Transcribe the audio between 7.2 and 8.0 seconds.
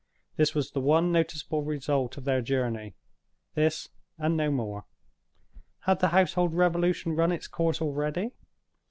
its course